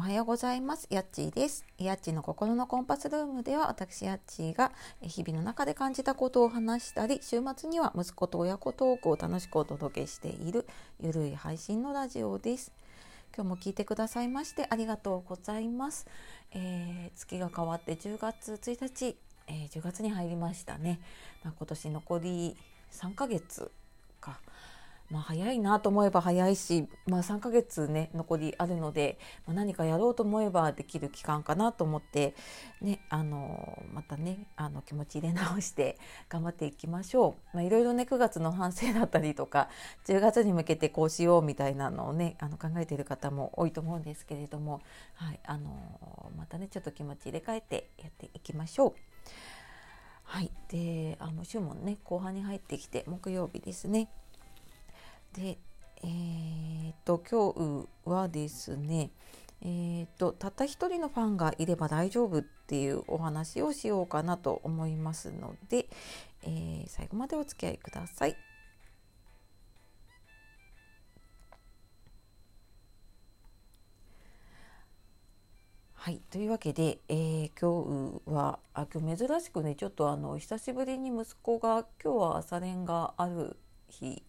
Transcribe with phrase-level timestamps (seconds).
[0.00, 0.86] おはようございます。
[0.88, 1.66] やっちーです。
[1.76, 10.66] やっちーの心のコンパスルームでは、私やっちーが日々の中で感じたことを話したり、週末には息子と親子トークを楽しくお届けしている
[11.00, 12.72] ゆるい配信のラジオです。
[13.36, 16.06] 今日も聞いてくださいましてありがとうございます。
[16.52, 20.98] えー、月が変わって10月1日、えー、10月に入りましたね。
[21.44, 22.56] まあ、今年残り
[22.90, 23.70] 3ヶ月
[24.18, 24.40] か。
[25.10, 32.34] まあ、早いなと思えば早いし、まあ、3ヶ月ね残りあるので、まあ、何かやろうと思えばできる期間かなと思って、
[32.80, 37.56] ね、あのまたねあの気持ち入れ直して頑張っていきましょう。
[37.56, 39.68] まあ、いろいろね9月の反省だったりとか
[40.06, 44.80] 10月に向けてこうしようみたいなのをねあの考えている方も多いと思うんですけれども、
[45.14, 48.94] はい、あのまたねちょっと気持ち入れ替えてやっていきましょう。
[50.22, 54.08] はい、であの週もね後半に入ってきて木曜日ですね。
[55.34, 55.58] で
[56.02, 59.10] えー、っと今日はですね
[59.62, 65.86] えーと、たった一人のファンがいれば大丈夫っていうお話をしようかなと思いますので、
[66.42, 68.36] えー、最後までお付き合いください。
[75.92, 83.58] はい、というわけで、えー、今日はあ今日珍しくねちょっとあの久しぶりに息子が今日は朝練がある
[83.90, 84.22] 日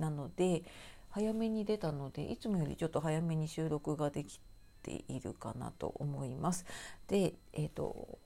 [0.00, 0.64] なので
[1.10, 4.40] 早めに出たのでいつもよりちょっと早めに収録ができ
[4.82, 6.64] ているかなと思います。
[7.08, 8.18] でえっ、ー、と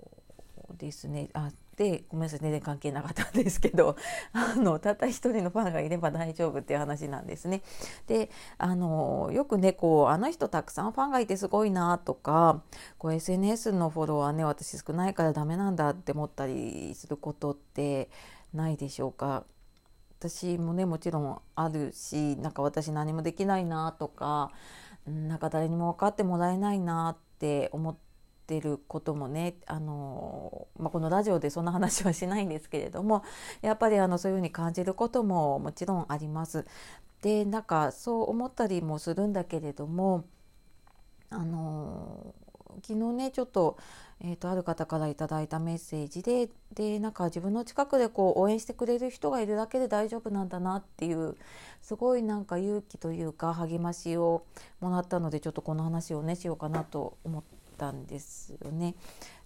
[0.79, 3.97] ですねあでごめんなさい全然関係なかったんですけど
[4.33, 7.63] あのたった一人のファンがいれば大丈夫っていう話なんですね。
[8.07, 12.63] であのよくねこうあの人たくさんファンがいてすごいなとか
[12.99, 18.09] こう SNS のフォロワーね私少ないからダメなんだって思ったりすることって
[18.53, 19.45] ないでしょうか
[20.29, 24.53] 私もねもちろんあるしなんか私何もできないなとか
[25.07, 27.97] なんか誰にも分かってもらえないなって思っ
[28.47, 33.23] てることもねあの、まあ、このラジオでそんな話はしないんですけれども
[33.61, 36.65] やっぱりあのそういうふうに感じることももちろんあります。
[37.21, 40.25] でなんかそう思ったりもするんだけれども
[41.31, 42.35] あの
[42.83, 43.77] 昨日ねちょっと,、
[44.21, 51.37] えーと、ある方から頂いたメッセージででなんか自分の近くでこう応援してくれる人がいるだけで大丈夫なんだなっていう
[51.83, 54.45] すごいなんか勇気というか励ましを
[54.81, 57.43] もらったのでちょっとこの話をねしようかなと思っ
[57.77, 58.95] たんですよね。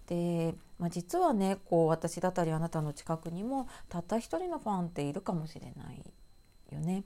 [0.07, 6.03] で、まあ、実はねこう私だったりあなたの近くにもたった一人のファンっているかもしれない
[6.73, 7.05] よね。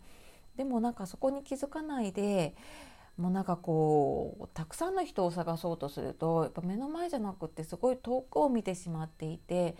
[0.56, 2.54] でもなんかそこに気づかないで
[3.16, 9.76] もうなんかこうたくさんの人を探そうとするとやっぱ目の前じゃなくってすごい遠くを見てしまっていて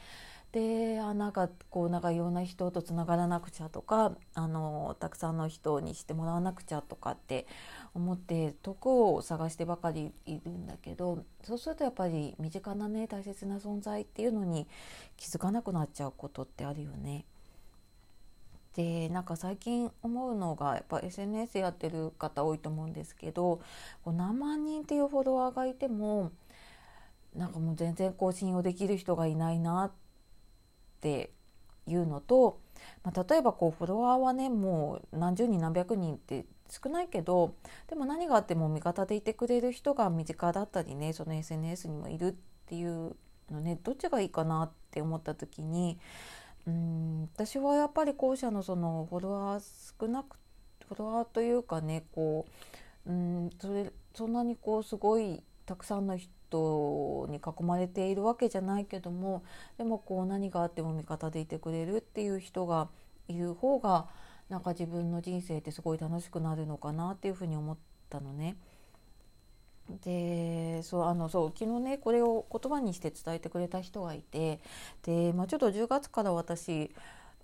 [0.53, 7.47] であなんかこうなんかいろんな人とつながらなくちゃとかあのたくさんの人にしてもらわなくちゃとかって
[7.95, 14.69] 思って遠くを探してばかりいるんだけどそうするとやっぱり身近なね大切な存在っていうのに
[15.17, 17.25] 気づかなくなっちゃうことってあるよね。
[18.75, 23.61] でなんか最近思うのがやっぱ SNS やってる方多いと思うんですけど
[24.07, 26.33] 何万人っていうフォロワーがいても
[27.35, 29.93] なんかもう全然こう信用できる人がいないなっ
[31.01, 31.33] て
[31.87, 32.61] いうのと、
[33.03, 37.55] まあ、例えばこうフォロワーはねもう何十人何百人って少ないけど
[37.89, 42.35] でも何があっても味方でいてくれる人が身近だったりねその SNS にもいるっ
[42.67, 43.17] ていう
[43.51, 45.99] のねどっちがいいかなって思った時に
[46.67, 50.37] うん私はやっぱり後者のそのフォロワー少なく
[50.89, 52.47] フォロワーというかねこ
[53.07, 59.43] ううんそれそんなにこうすごいたくさんの人に囲まれているわけじゃないけども
[59.79, 62.89] でもこう何があっても味方でいてくれるっていう人が
[63.29, 64.07] いる方が
[64.49, 67.77] なんか自分の人生ってすごい楽しくなるのかなっていうふうに思っ
[68.11, 68.57] たのね。
[70.05, 74.61] でそうあのそう昨日ねこれを言葉にして伝えてくれた人がいて
[75.03, 76.91] で、まあ、ちょっと10月から私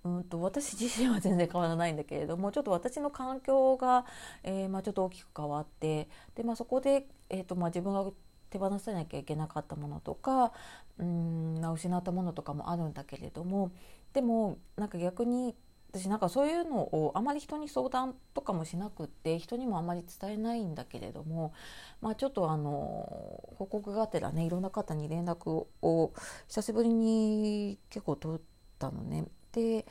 [0.04, 4.04] うんと私自身は全然変わらないんだけれどもちょっと私の環境が、
[4.44, 8.04] えーまあ、ちょっと大きく変わってで、まあ、そこで、えーとまあ、自分が
[8.50, 10.52] 手放さなきゃいけなかったものとか
[10.98, 13.72] うん失ったものとかもあるんだけれども
[14.12, 15.54] でもなんか逆に
[15.90, 21.54] 私なんかそういうのをあまり人に相談とかもしなくって人にもあまり伝えないんだけれども、
[22.02, 26.12] まあ、ちょっとあの報告がてらねいろんな方に連絡を
[26.48, 28.40] 久しぶりに結構取っ
[28.78, 29.26] たのね。
[29.52, 29.86] で、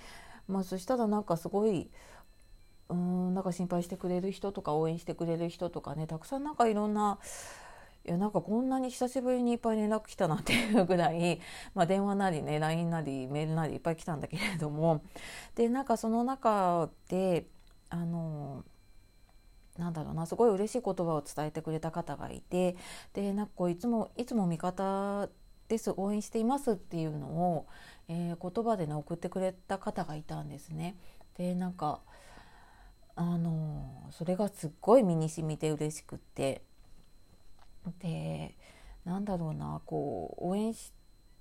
[0.48, 1.90] まあ、そしたらなんかすごい
[2.90, 7.20] うんなんか心配してくれる人とか応援してくれる人とかねたくさんなんかいろんな
[8.08, 11.42] いやなんかこんなに久しぶりにいっぱい連絡来たなっていうぐらい、
[11.76, 15.02] まあ、電話なりね LINE なりメールなりいっぱい来たんだけれども
[15.56, 17.48] でなんかその中で
[17.90, 18.64] あの
[19.78, 22.78] なんだろうなすごい嬉しい言葉を伝えてくれた方がいて
[23.14, 25.30] でなんかこういつもいつも味方
[25.68, 27.68] です応援していますっていうのを、
[28.08, 30.96] えー、言葉でね送ってくれた方がいたんですね。
[31.38, 32.00] でなんか
[33.18, 36.62] あのそれがすっごい身に染みて嬉しくって
[38.00, 38.56] で
[39.06, 40.92] なんだろうなこう応援し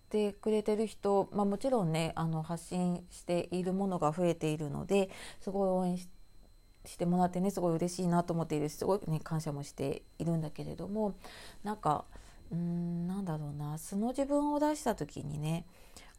[0.08, 5.10] てくれてる人、まあ、もちろんねあの発信しているものが増えているので
[5.40, 11.16] すごい応援してもらってねすごい嬉しいなと思っているしすごいね感謝もしているんだけれども
[11.64, 12.04] なんか
[12.52, 15.64] うんなんだろうな素の自分を出した時にね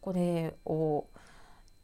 [0.02, 1.08] これを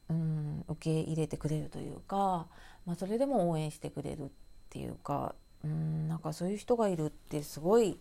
[0.10, 2.48] うん受け入れてくれるというか、
[2.86, 4.28] まあ、それでも応援してくれるっ
[4.70, 7.98] ていうかうんなんかそういう人がいるってすごい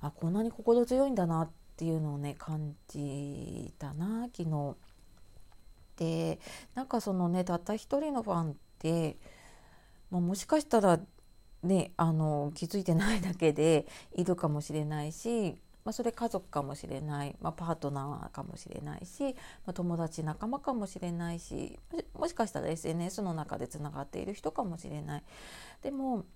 [0.00, 4.76] あこんなに心強いんだなっていうのをね感じたな昨日。
[5.96, 6.38] で
[6.76, 9.16] なんかそのねたった一人のファンって、
[10.12, 11.00] まあ、もしかしたら
[11.64, 15.56] ねあの気づいてないだけでいるかもしれないし
[15.88, 19.34] まあ、それ家族かもしれない、まあ、パートナーかもしれないし、
[19.64, 21.78] まあ、友達仲間かもしれないし
[22.12, 25.22] もしかしたら SNS の中でつながっている人かもしれない
[25.82, 26.26] でも、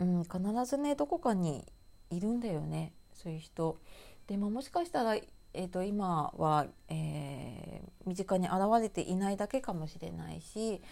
[0.00, 1.64] うん、必ずねどこかに
[2.10, 3.78] いるんだよねそういう人。
[4.26, 5.16] でももしかしたら
[5.58, 10.82] えー、と今は、えー、身近に現れていないだけかもしれないし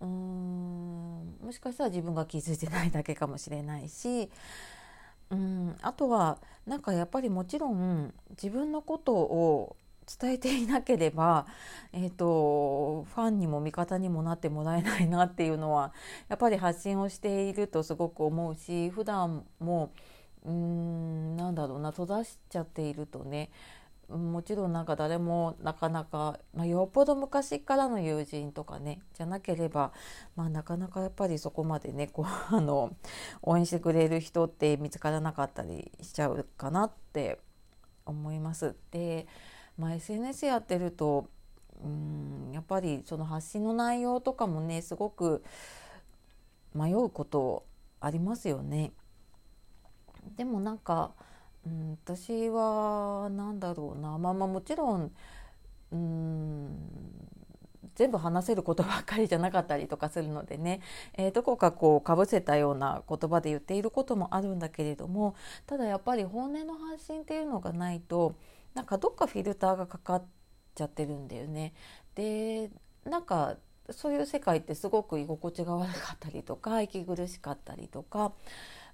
[0.00, 4.28] うーんもしかしたら自分が気づいてないだけかもしれないし
[5.30, 9.76] うんあとはなんかやっぱりもちろん自分のことを
[10.06, 11.46] 伝えていなければ、
[11.92, 15.92] えーと、ファンにも味方にもなってもらえないなっていうのは
[16.28, 19.92] やっぱり発信をしているとすごく思うし普段も
[20.44, 23.50] うんなんだろうな閉ざしちゃっているとね
[24.08, 29.92] もちろんなんか誰もなかなか、まあ、よっぽど昔からの友人とかねじゃなければ、
[30.36, 32.94] まあ、なかなかやっぱりそこまでねこうあの
[33.42, 37.38] 応援してくれる人って見つからなかったりしちゃうかなって
[38.04, 38.74] 思います。
[38.90, 39.26] で、
[39.78, 41.28] まあ、SNS やってると
[41.84, 45.42] うんやっぱりその発信の内容とかもねすごく
[46.74, 47.64] 迷うこと
[48.00, 48.92] ありますよね。
[50.36, 51.12] でもなんか
[51.66, 55.12] うん、私は何だろうなまあまあもちろん
[55.92, 56.70] うん
[57.94, 60.80] 全部話せることばっかりじゃなかったりとかするのでね、
[61.14, 65.34] えー、どこかこうかぶせたような言葉で言っていることもあるんだけれども
[65.66, 68.34] ただやっぱり本音の発信っていうのがないと
[68.74, 70.24] なんかどっかフィルターがかかっ
[70.74, 71.74] ちゃってるんだよね。
[72.14, 72.70] で
[73.04, 73.56] なんか
[73.90, 78.32] そういう世界ってすごく居心地が悪かったりとか息苦しかったりとか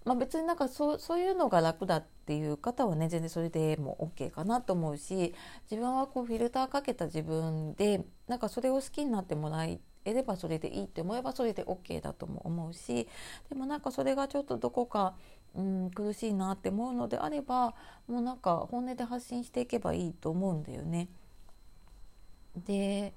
[0.04, 5.34] まあ、別になんかそうそういうのが楽だっていう方はね全然それでも OK かなと思うし
[5.70, 13.06] 自分はこうフィルターかけた自分でなんかそれを好きになってもらえればそれでいいって思えばそれで OK だとも思うし
[13.50, 15.14] でもなんかそれがちょっとどこか、
[15.54, 17.74] うん、苦しいなって思うのであれば
[18.06, 21.08] もうなんか本音で発信していけばいいと思うんだよね。
[22.66, 23.12] で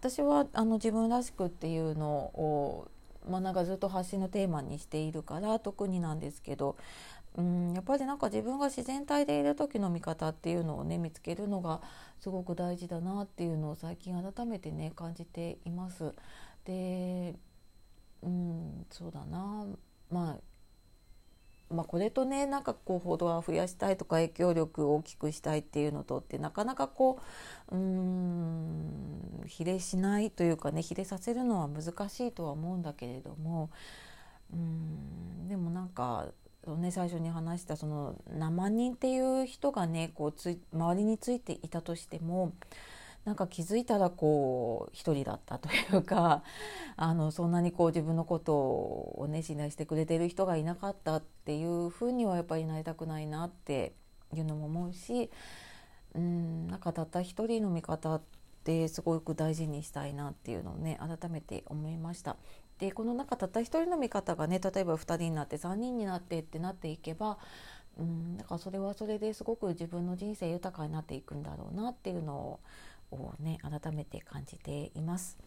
[0.00, 2.88] 私はあの自分らしくっていうのを
[3.28, 6.76] まあ、なんかずっと発信のテーマにしているから特になんですけど
[7.36, 11.80] うんやっぱりなんか自分が自然体でいる時の見方っていうのをね見つけるのが
[12.20, 16.14] すごく大事だなっていうのを最近改めてね感じています。
[16.64, 17.34] で
[18.22, 19.66] うんそうだな、
[21.86, 27.20] これとねなんかこう報道は増やしたいとか影響力を大きくしたいっていうのとってなかなかこ
[27.70, 33.70] ううん比例しないというかね比例させるのは難しいとは思うんだけれども
[34.52, 36.26] うんでもなんか
[36.74, 42.52] ね、最初に話したその何万人っていう人がねこうつ周りについていたとしても
[43.26, 46.44] なんか気づいたらこう一人だったというか
[46.96, 53.94] あのそんなにこう自分のことをね信頼してくれてる人がいなかったっていうふうにはやっぱりなりたくないなって
[54.32, 55.28] いうのも思うし
[56.14, 58.22] うんなんかたった一人の味方っ
[58.62, 62.36] てすごく大事にしたいなっていうのをね改めて思いました。
[62.78, 67.38] でこの中たった一人の味方がね例えば2人になって3人になってってなっていけば
[67.98, 72.60] うんだからそれはそれですごく自分の人生豊かになっていくんだろうなっていうのを
[73.10, 75.38] をね改めて感じています。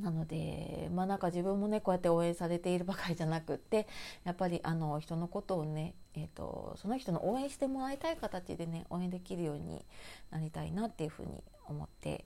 [0.00, 3.86] なのでまあなんか自分もねこうやって応援されているばかりじゃなくって
[4.24, 9.84] やっぱりあの人のことをね、えーと、その人の応援してもらいたい形でね応援できるように
[10.30, 12.24] なりたいなっていうふうに思って、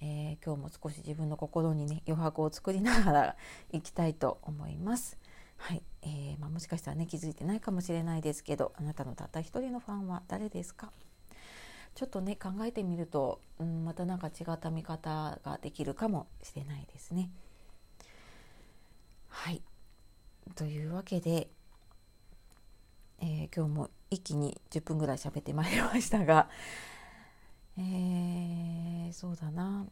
[0.00, 3.36] えー、今日も少し自分の心にね余白を作りながら
[3.72, 5.18] いきたいと思います。
[5.56, 10.92] はい、えーまあ、もしかしたらね気づいてないかもしれないですけどあなたのたった一人のファンは誰ですか？
[11.98, 17.28] ちょっとね考えてみると、うん、また何か違った見方ができるかもしれないですね。
[19.26, 19.60] はい、
[20.54, 21.48] というわけで、
[23.20, 26.48] えー、今日も一気に10分ぐらい喋ってまいりましたが、
[27.76, 29.84] えー、そうだな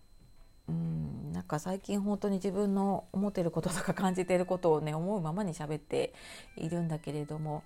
[0.68, 6.14] うんなんか最近本当に自分の思ってることとか感じてることをね思うままに喋って
[6.56, 7.64] いるんだけれども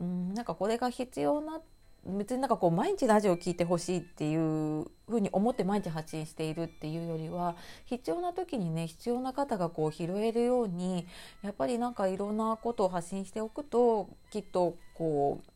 [0.00, 1.60] うんなんかこれが必要な
[2.04, 7.54] 別になんかこう毎日ラジオを聴いてほしいっていうふうに思って毎日発信しているっていうよりは
[7.84, 11.06] 必要な時にね必要な方がこう拾えるように
[11.42, 15.50] やっぱりなんかいろんなことを発信しておくときっとこう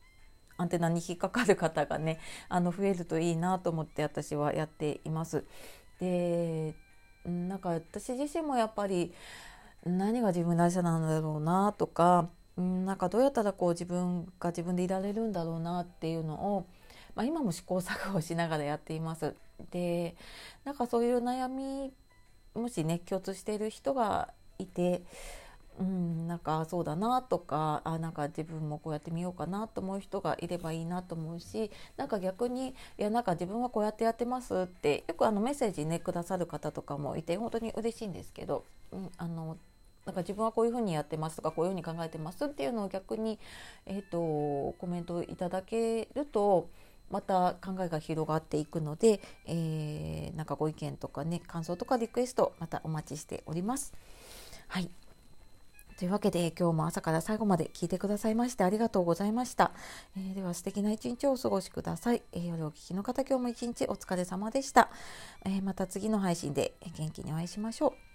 [0.57, 5.45] アンテナに引っかかる方がねあの増えるといいなと思って私はやっています。
[6.01, 6.75] で
[7.25, 9.13] なんか私自身もやっぱり
[9.85, 16.67] 何が自分らしさなんだろうなとかうんなんかどうやったらこう自分が自分でいられるんだろうなっていうのを、
[17.15, 19.35] まあ、今も試行錯誤しながらやっています。
[19.71, 20.17] で
[20.65, 21.93] なんかそういう悩み
[22.55, 25.03] もしね共通している人がいて
[25.79, 39.59] うん、なんかそうだなとかあなんか自分もこうやってみようかなと思う人がいればいいなと思うしなんか逆にいやなんか自分はこうやってやってますってよくあのメッセージねくださる方とかもいて本当に嬉しいんですけど、うん、あの
[40.07, 43.39] なんか自分はこういうふうにやってますとかこういうふうに考えてますっていうのを逆に、
[43.85, 46.71] えーと、コメントいただけると
[47.11, 53.93] また考えが広がっていくので、えー、なんかご意見とかね感想とかリクエストまたお待ちしております。
[54.69, 54.91] はい
[55.99, 59.73] というわけで今日も朝から最後まで聞いてくださいましてありがとうございました。
[60.15, 62.23] えー、では素敵な一日をお過ごしください。
[62.33, 64.91] えー、夜お聞きの方今日も一日お疲れ様でした。
[65.47, 68.06] えー、また次の配信で元気にお会いしましょう。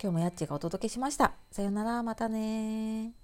[0.00, 1.32] 今日もやっちがお届けしました。
[1.50, 3.17] さようなら、またね